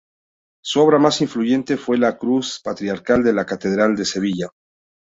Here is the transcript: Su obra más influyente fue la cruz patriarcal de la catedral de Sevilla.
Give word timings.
Su 0.63 0.79
obra 0.81 0.97
más 0.97 1.21
influyente 1.21 1.77
fue 1.77 1.99
la 1.99 2.17
cruz 2.17 2.59
patriarcal 2.63 3.23
de 3.23 3.33
la 3.33 3.45
catedral 3.45 3.95
de 3.95 4.05
Sevilla. 4.05 4.47